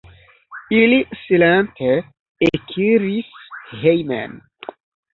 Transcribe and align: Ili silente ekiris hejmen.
Ili 0.77 0.97
silente 1.25 1.91
ekiris 2.51 3.33
hejmen. 3.87 4.39